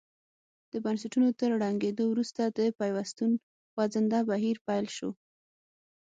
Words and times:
د 0.71 0.73
بنسټونو 0.85 1.29
تر 1.39 1.49
ړنګېدو 1.61 2.03
وروسته 2.09 2.41
د 2.47 2.59
پیوستون 2.79 3.31
خوځنده 3.71 4.19
بهیر 4.29 4.57
پیل 4.67 4.85
شو. 4.95 5.09